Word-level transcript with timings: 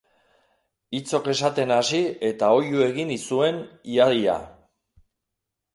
Hitzok 0.99 1.29
esaten 1.33 1.73
hasi 1.75 2.01
eta 2.31 2.49
oihu 2.61 2.83
egin 2.89 3.15
zuen 3.19 3.61
ia-ia. 3.97 4.41